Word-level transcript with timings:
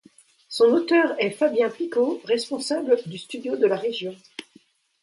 Son 0.49 0.63
auteur 0.71 1.13
est 1.19 1.29
Fabien 1.29 1.69
Picot, 1.69 2.19
responsable 2.25 2.99
du 3.05 3.19
studio 3.19 3.55
de 3.55 3.67
la 3.67 3.75
Région. 3.77 4.15